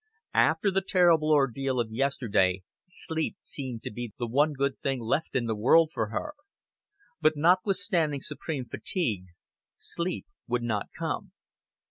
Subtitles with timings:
[0.33, 5.35] After the terrible ordeal of yesterday sleep seemed to be the one good thing left
[5.35, 6.33] in the world for her.
[7.21, 9.25] But, notwithstanding supreme fatigue,
[9.77, 11.33] sleep would not come.